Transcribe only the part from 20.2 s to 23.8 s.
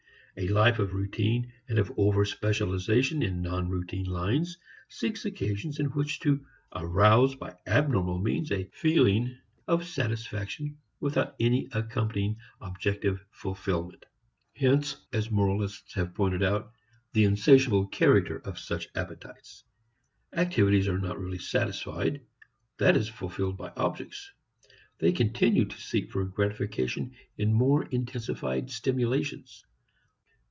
Activities are not really satisfied, that is fulfilled in